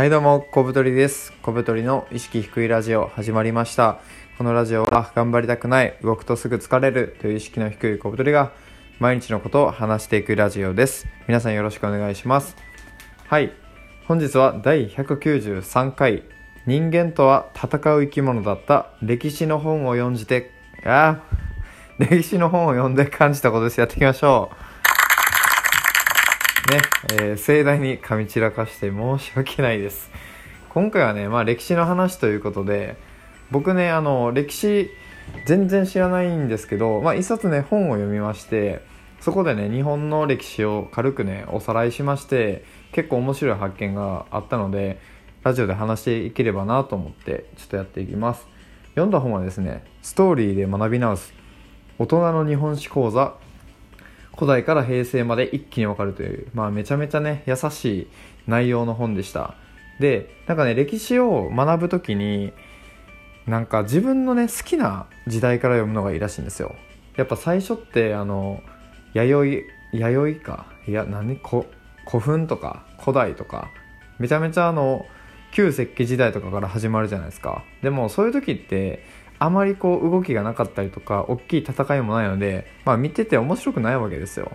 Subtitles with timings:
[0.00, 1.30] はいどうも、小太りです。
[1.42, 4.00] 小太りの意識低いラジオ始まりました。
[4.38, 8.50] このラジオは頑張りたくない、動くとすぐ疲れるという意識の低い小太りが
[8.98, 11.06] 毎日のことを話していくラジオです。
[11.28, 12.56] 皆さんよろしくお願いします。
[13.26, 13.52] はい。
[14.08, 16.22] 本日は第193回、
[16.64, 20.50] 人間とは戦う生き物だった歴史の本を読んじて、
[20.82, 21.20] あ
[21.98, 23.78] 歴史の本を読んで感じたことです。
[23.78, 24.69] やっていきましょう。
[26.70, 26.78] ね、
[27.14, 30.08] えー盛大に噛み散らかして申し訳ないです。
[30.68, 32.96] 今回はね、まあ、歴史の話ということで
[33.50, 34.88] 僕ねあの歴史
[35.46, 38.82] 全然知らないんですけど、まあ、一冊ね本を読みまして
[39.20, 45.00] そこでね日本の歴史を軽くねおさらいしまして結構面白い発見があったので
[45.42, 48.46] ラジオで話していければなと思ってちょっとやっていきます。
[48.90, 51.34] 読んだ本はですね「ストーリーで学び直す。
[51.98, 53.34] 大人の日本史講座
[54.40, 58.06] 古代から平成まで一気に分かるという、まあ、めちゃめちゃね優しい
[58.46, 59.54] 内容の本でした。
[60.00, 62.54] でなんかね歴史を学ぶ時に
[63.46, 66.74] なんか自分のね好きな時代から読むのがいいらしいんですよ。
[67.16, 68.62] やっぱ最初ってあの
[69.12, 70.64] 弥生弥生か？
[70.88, 71.36] いや何？
[71.36, 71.66] こ
[72.06, 73.68] 古墳とか古代とか
[74.18, 75.04] めちゃめちゃあの
[75.52, 77.62] 旧石器時代とかから始まるじゃないですか。
[77.82, 79.04] でもそういう時って
[79.40, 84.52] あまりこう動きがなかったりとか大きい戦いもないので、まあ、見てて面白くないわけですよ。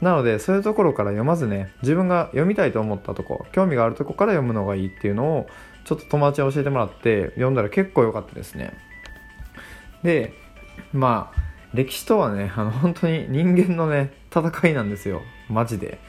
[0.00, 5.46] なのでそういうところから読まずね自分が読みたいと思ったとこ興味があるとこから読むのがいいっていうのを
[5.84, 8.76] ちょっと友達に教えてもらって読んだら結構良かったですね。
[10.02, 10.34] で
[10.92, 11.40] まあ
[11.72, 15.22] 歴史とはねあの本当に人間のね戦いなんですよ。
[15.48, 16.00] マジで。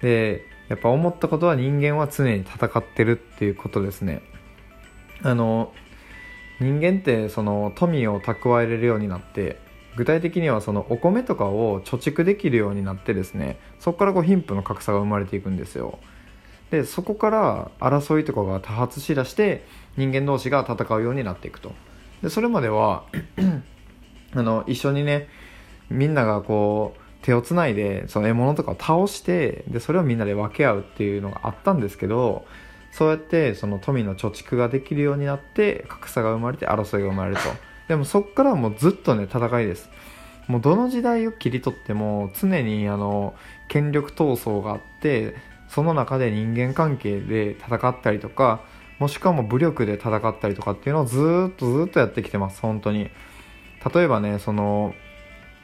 [0.00, 4.22] でやっぱ思ったことは人間は常に戦ってるっていうことですね。
[5.22, 5.72] あの
[6.60, 9.60] 人間ってその富を蓄えれるようになって
[9.96, 15.98] 具体的にはそのお米とかを貯蓄できるようになってですねそこからこう貧富の格差が生まれていくんですよ。
[16.70, 19.64] でそこから争いとかが多発しだして
[19.96, 21.72] 人間同士が戦うようになっていくと。
[22.22, 23.04] でそれまでは
[24.34, 25.28] あの一緒にね
[25.90, 32.44] みんながこう手をつないでその獲物とかを倒してでそれをみんなで分け合うっていうのがあったんですけど
[32.90, 37.42] そうやってその富の貯蓄ができるようになって格差が生まれて争いが生まれると。
[37.88, 39.88] でもそっからはもうずっとね戦いです。
[40.46, 43.34] もうどの時代を切り取っても常にあの
[43.68, 45.34] 権力闘争があって
[45.68, 48.62] その中で人間関係で戦ったりとか
[48.98, 53.10] もしくは武力で戦ったりとかっていうのをずっとずっとやってきてます本当に。
[53.94, 54.94] 例えばねその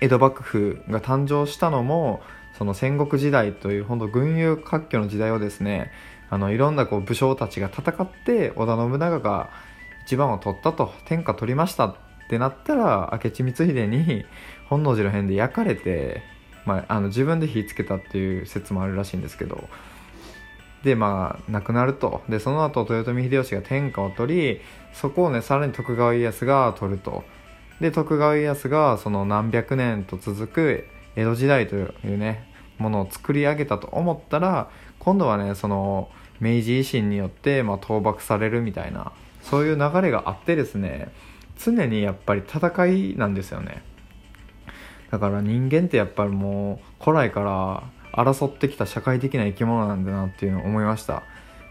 [0.00, 2.22] 江戸幕府が誕生したのも
[2.58, 5.92] その戦国時代という本当群雄割拠の時代をですね
[6.30, 9.50] あのいろんなこう武将たちが戦って織田信長が
[10.06, 11.96] 一番を取ったと天下取りましたっ
[12.28, 14.24] てなったら明智光秀に
[14.68, 16.22] 本能寺の変で焼かれて、
[16.64, 19.68] まあ、あの自分で火つけたっていう説もあるらしいんですけど。
[20.84, 22.22] でまあ亡くなると。
[22.28, 24.60] でその後豊臣秀吉が天下を取り
[24.94, 27.22] そこをねさらに徳川家康が取ると。
[27.80, 30.86] で徳川家康がその何百年と続く
[31.16, 32.49] 江戸時代というね
[32.80, 36.08] ものを作り上げたと思ったら今度はねその
[36.40, 41.12] 明治維新によって、まあ、倒幕されるみたいなそういう流れがあってですね
[41.62, 43.82] 常にやっぱり戦いなんですよね。
[45.10, 47.82] だから人間ってやっぱりもう古来から
[48.24, 51.22] 争ってきた社会的な生き物なんだなっていうのを思いました。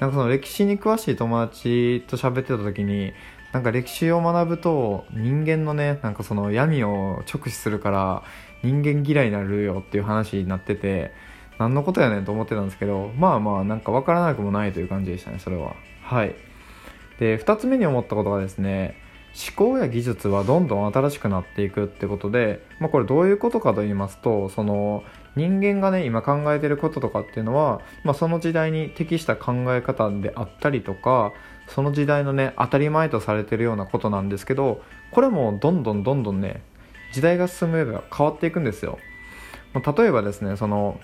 [0.00, 3.12] なんかその歴史に詳しい友達と喋ってた時に
[3.52, 8.22] なんか歴史を学ぶと人間のねなんかその闇を直視するから
[8.62, 11.12] 人間嫌いになるよっていう話になってて
[11.58, 15.74] 何のことやねんと思ってたんですけどまあまあなんか分からなくもないという感じでしたねそれは。
[16.02, 16.34] はい。
[17.18, 18.96] で2つ目に思ったことがですね
[19.34, 25.04] 思考や技術はどんどん新しくなっていくってことで、まあ、これどういうことかと言いますとその
[25.36, 31.32] 人間がね今考えてることとかっていうのは、まあ、その時代に適した考え方であったりとか
[31.68, 36.62] その時代のね当たり前とされてるようなことなんですけどこれもどんどんどんどんね
[37.12, 38.98] 時代が進む上で変わっていくんですよ、
[39.72, 41.00] ま、例えばですねその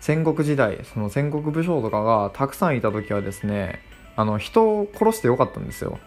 [0.00, 3.80] 戦国時代その戦国武将とかがたくさんいた時はですね
[4.16, 5.98] あの人を殺してよかったんですよ、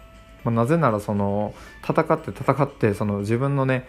[0.44, 1.54] まあ、なぜならその
[1.84, 3.88] 戦って戦ってその自分のね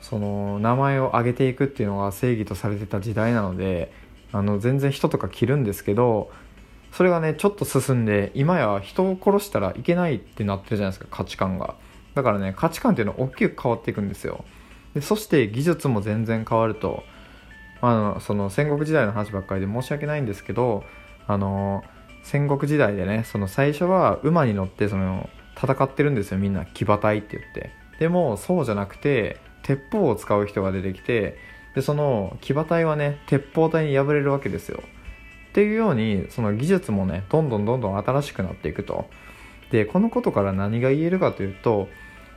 [0.00, 3.92] その名前を挙げていくっていうのが正義とされてた時代なので
[4.32, 6.30] あの全然人とか切るんですけど
[6.92, 11.74] それがねちょっと進んで今や人を殺したらいけないってなってるじゃないですか価値観が。
[12.14, 14.44] だからね価値観っていうのは大きく変わっていくんですよ。
[14.94, 17.02] でそして技術も全然変わると
[17.80, 20.84] あのその戦国時代の話ばっかりで申し訳ないんですけど
[21.26, 21.84] あの
[22.22, 26.38] 戦国時代でねその最初は馬に乗ってその戦ってるんですよ。
[26.38, 27.70] みんな騎馬隊って言って。
[27.98, 31.36] でもそうじゃなくて鉄砲を使う人が出てきて
[31.74, 34.82] でその騎馬隊はね鉄砲隊に敗れるわけですよ。
[35.50, 39.08] っていうようにその技術もねどんどんどんどん新しくなっていくと。
[39.70, 41.88] でこのことから何が言えるかというと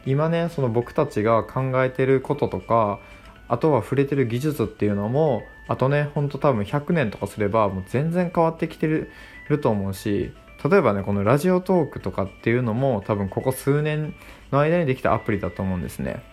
[0.05, 2.99] 今ねその僕たちが考えてることとか
[3.47, 9.09] あとは触れてる技術っていうのもあとねほんと多分100年とかすればもう全然変わってきてる
[9.61, 10.31] と思うし
[10.69, 14.13] 例えばねこのラジオトークとかっていうのも多分ここ数年
[14.51, 16.23] の間にできたアプリだと思うんですね。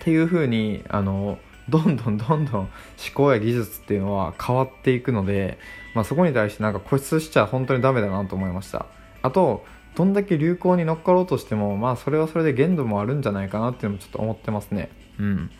[0.00, 2.70] っていう風にあのどんどんどんどん思
[3.14, 5.58] 考や技術っていうのは変わっていくので、
[5.94, 8.86] まあ、そこに対してなんか固執しちゃ本当にダメだなと思いました
[9.22, 9.64] あと
[9.94, 14.90] どんだけ流行に乗っかろうとしてもまあそれはそれで限度もあるんじゃないかなっていうのもちょっと思ってますね。
[15.18, 15.50] うん。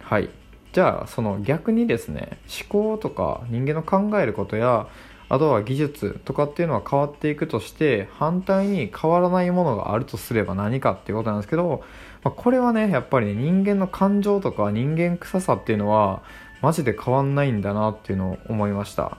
[0.00, 0.30] はい。
[0.72, 4.88] じゃあその逆にですね思考とか人間の考えることや
[5.28, 11.82] あとは技術とかっていうのは変わっていくとして反対に変わらないものがあるとすれば何かっていうことなんですけど、
[12.22, 16.22] まあ、これはねやっぱり、ね、人間の感情とか人間臭さっていうのは
[16.62, 19.18] マジで変わんないんだなっていうのを思いました。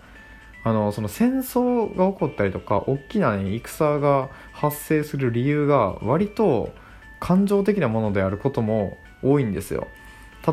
[0.68, 6.74] あのその戦争が起こったりとか大きな、ね、戦が発生する理由が割と
[7.20, 9.88] 感情的なものであることも多いんですよ。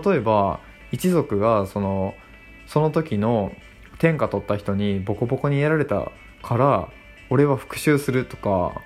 [0.04, 0.60] 例えば
[0.92, 2.14] 一族がその
[2.66, 3.52] その時の
[3.98, 6.12] 天下取った人にボコボコにやられた
[6.42, 6.88] から
[7.30, 8.82] 俺は復讐するとか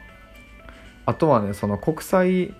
[1.07, 2.55] あとはねその国際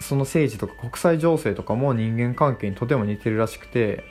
[0.00, 4.04] その政治とか国際情勢とかも人間関係にとても似てるらしくて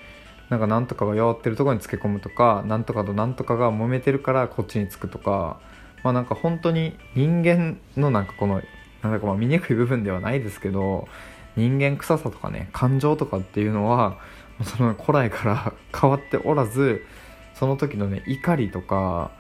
[0.49, 5.59] なんかなんとかが弱ってるところにつけ込むとかなんとかとなんとかが揉めてるからこっちにつくとか
[6.03, 8.61] まあなんか本当に人間のなんかこの
[9.01, 11.07] なんだかまあ醜い部分ではないですけど
[11.55, 14.19] 人間臭さとかね感情とかっていうのは
[14.63, 17.05] その古来から 変わっておらず
[17.53, 19.31] その時のね怒りとか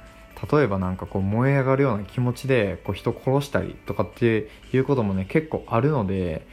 [0.51, 6.45] 例えばなんかこう燃え上がるような気持ちでこう人殺したりとかっていうこともね結構あるので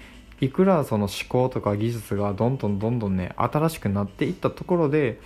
[0.42, 5.20] いくらその思考とか技術がどんどんどんどんね新しくなっていったところで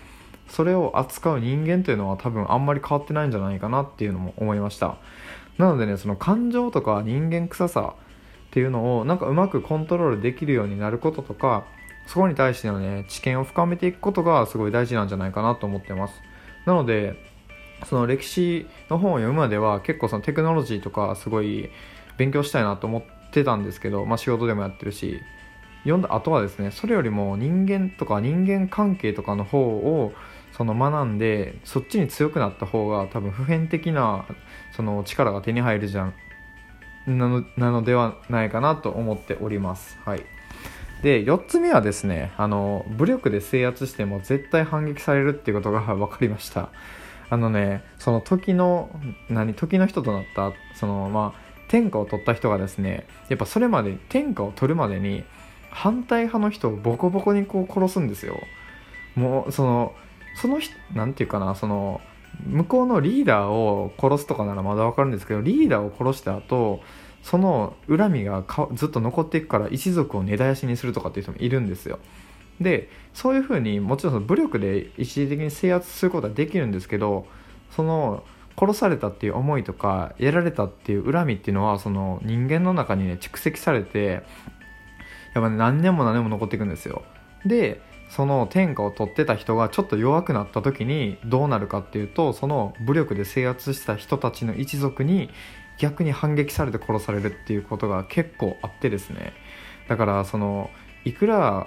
[0.47, 4.99] それを扱う人間というのは多分あんまり変わってないんじゃないかなっていうのも思いました。
[5.57, 11.65] なのでねその感情とか人間臭さっていうのをなんかうまくコントロールできるようになることとか
[12.07, 16.15] そこに対してのね知見を深めていくことがすごい大事なんじゃないかなと思ってます。
[16.67, 17.17] なので
[17.87, 21.71] その歴史の本を読むまでは結構そのテクノロジーとかすごい
[22.19, 25.21] 勉強したいなと思ってたんですけど、まあ、仕事でもやってるし
[25.83, 30.12] 読んだ後はですねそれよりも人間とか人間関係とかの方を
[30.56, 34.27] その学んでそっちに強くなった方が多分普遍的な
[34.75, 36.15] その力が手に入るじゃん
[37.06, 39.99] なのなのではないかなと思っております。
[40.05, 40.25] はい
[41.03, 46.71] で4つ目はですねあの武力で制圧しても絶対反撃されるっていうことが 分かりました
[47.29, 48.89] あのねその時の
[49.29, 55.25] 何時の人となったそのまあ天下を取った人がですねやっぱそれまで天下を取るまでに
[55.71, 58.41] 反対派の人をボコボコにこう殺すんですよ。
[59.15, 59.95] もうその
[60.37, 60.61] その
[60.95, 62.01] 何て言うかなその
[62.47, 66.81] 向こうのリーダーを殺すとかならまだ分かるんですけどリーダーを殺した後
[67.23, 71.99] その恨みがずっと残っていくから一族を根絶やしにするとかっていう人もいるんですよ。
[72.61, 77.27] でそういうふうにもちろんその武力で一時的に制圧することはできるんですけど
[77.71, 78.23] その
[78.58, 84.23] 殺されたっていう思いとかやられたっていう恨みっていうのはその人間の中にね蓄積されて
[85.35, 87.03] やっぱ、ね、何年も何年も残っていくんですよ。
[87.44, 95.29] でその天下を取ってた人がちょっと弱くなった時にどうなるかっていうとその武力で制圧した人たちの一族に
[95.79, 99.32] 逆に反撃されて殺されるっていうことが結構あってですね。
[99.89, 100.70] だからその
[101.05, 101.67] いくら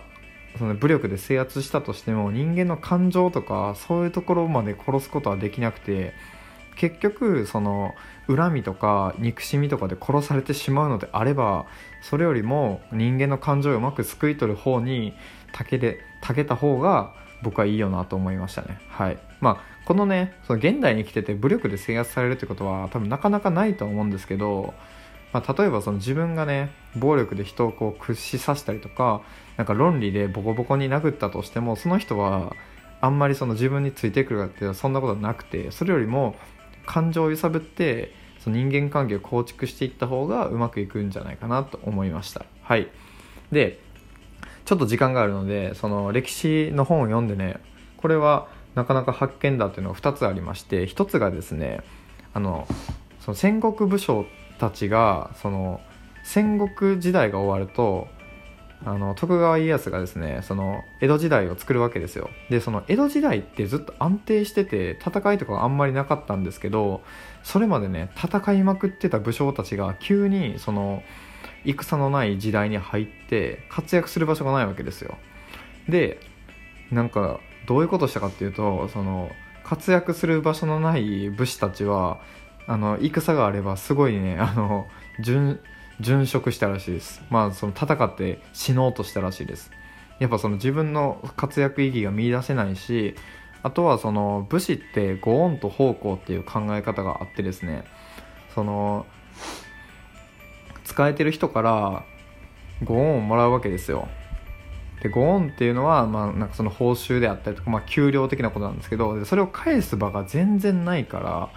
[0.57, 6.13] その武力で制圧したとしても人間の感情とかそういうところまで殺すことはできなくて
[6.79, 7.93] 結局その
[8.27, 11.65] 恨みとか憎しみとかで殺されてしまうのであれば
[12.01, 15.13] それよりも人間の感情をうまく救い取る方に
[15.51, 18.79] たけでたけた方が僕はいいよなと思いましたね。
[18.89, 19.17] はい。
[19.41, 24.73] まあこのねその現代に来てて武力で制圧されるってことは多分なかなかないと思うんですけど、
[25.33, 29.21] まあ、例えばその自分がね暴力で人をこう屈しさせたりとか
[29.57, 32.55] なんか論理でボコボコに殴ったとしてもその人は
[33.01, 36.35] あんまりその自分についてくるかってそんなことなくてそれよりも
[36.89, 42.45] 感情を揺さぶってその人間関係を構築していった方がうまくいくんじゃないかなと思いました。
[42.63, 42.87] はい。
[43.51, 43.79] で
[44.65, 47.57] ちょっと時間があるのでその歴史の本を読んでね
[47.97, 51.81] これはなかなか発見だっていうのが2つありまして1つがですね
[52.33, 52.67] あの
[53.19, 54.25] その戦国武将
[54.59, 55.81] たちがその
[56.23, 58.07] 戦国時代が終わると
[58.85, 62.29] あの徳川家康がですねその江戸時代を作るわけですよ。
[62.49, 67.01] でその江戸時代ってずっと安定してて戦いとかあんまりなかったんですけど
[67.43, 71.03] それまでね戦いまくってた武将たちが急にその
[71.65, 75.17] 戦のない時代に入って活躍する場所がないわけですよ。
[75.89, 76.19] で
[76.89, 79.29] なんかどういうことしたかっていうとその
[79.63, 82.21] 活躍する場所のない武士たちは
[82.65, 84.87] あの戦があればすごいねあの
[85.19, 85.59] 殉
[86.01, 87.21] 殉職したらしいです。
[87.29, 89.71] まあその戦って死のうとしたらしいです。
[90.19, 93.15] やっぱその自分の活躍意義が見出せないし
[93.63, 97.83] あとはその武士ってご恩と奉公っていう考え方があってですね。
[98.53, 99.05] その
[100.83, 102.03] 使えてる人から
[102.83, 104.07] ご恩をもらうわけですよ。
[105.01, 111.49] でご恩っていうのは、まあ、なんかその報酬であったりとか、まあ、給料的なことなんですけどそれを返す場が全然ないから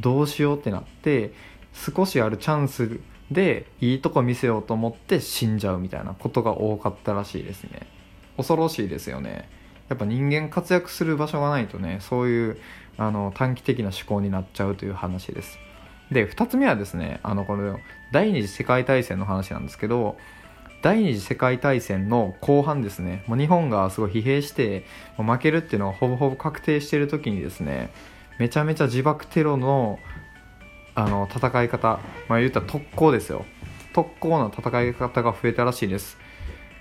[0.00, 1.32] どうしようってなって
[1.72, 7.86] 少しあるチャンスでいいとこ見せようと思って死んじゃうみたいなことが多かったらしいですね。
[8.36, 9.48] 恐ろしいですよね。
[9.88, 12.58] やっぱ人間活躍する場所がないとねそういう
[12.96, 15.58] あの短期的な思考になっちゃうという話です。
[16.10, 17.72] で2つ目はですねあのこれ
[18.12, 20.16] 第二次世界大戦の話なんですけど
[20.82, 24.84] 第二次世界大戦の後半ですねもう日本がすごい疲弊して
[25.16, 27.92] 負けるっていうのがほぼほぼ確定している時にですね
[28.38, 29.98] めちゃめちゃ自爆テロの
[30.94, 32.00] あの戦い方。
[32.28, 33.44] まあ言ったら特攻ですよ。
[33.92, 36.18] 特攻の戦い方が増えたらしいです。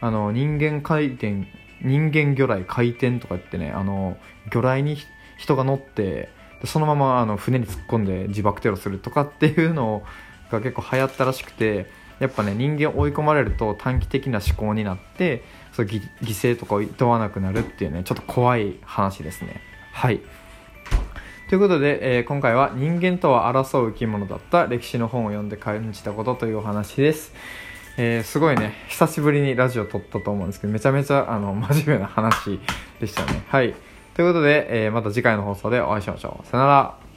[0.01, 1.48] あの人間回転
[1.82, 4.18] 人間魚雷回転とか言ってねあの
[4.50, 4.98] 魚雷に
[5.38, 6.30] 人が乗って
[6.66, 10.04] そのままあの船に突っ込んで自爆テロするとかっていうの
[10.51, 11.88] が結構流行ったらしくて
[12.20, 19.62] やっぱね人間追い込まれると短期的な思考になってそう犠牲とかをいとわなくなるっていうねちょっと怖い話ですね。
[19.94, 20.20] はい。
[21.50, 27.34] ということで、えー、今回は人間とは争う生き物だった歴史の本を読んで感じたことというお話です。
[27.98, 32.60] えー、すごいね、久しぶりにラジオ撮ったと思うんですけど、めちゃめちゃあの 真面目な話
[33.00, 33.41] でしたね。
[33.48, 33.74] はい。
[34.13, 36.46] ということで、えー、また次回の放送でお会いしましょう。
[36.46, 37.09] さよなら。